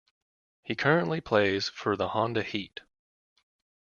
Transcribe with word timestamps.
He 0.63 0.73
currently 0.73 1.21
plays 1.21 1.69
for 1.69 1.95
the 1.95 2.07
Honda 2.07 2.41
Heat. 2.41 2.79